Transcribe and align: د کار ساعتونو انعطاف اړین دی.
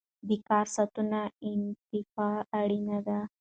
د 0.27 0.29
کار 0.47 0.65
ساعتونو 0.75 1.21
انعطاف 1.49 2.43
اړین 2.59 2.87
دی. 3.07 3.19